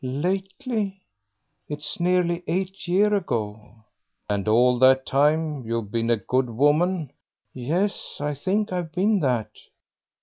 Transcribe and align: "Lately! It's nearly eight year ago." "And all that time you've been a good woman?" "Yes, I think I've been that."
"Lately! 0.03 0.99
It's 1.69 1.99
nearly 1.99 2.43
eight 2.47 2.87
year 2.87 3.13
ago." 3.13 3.85
"And 4.31 4.47
all 4.47 4.79
that 4.79 5.05
time 5.05 5.63
you've 5.63 5.91
been 5.91 6.09
a 6.09 6.17
good 6.17 6.49
woman?" 6.49 7.11
"Yes, 7.53 8.17
I 8.19 8.33
think 8.33 8.73
I've 8.73 8.91
been 8.91 9.19
that." 9.19 9.51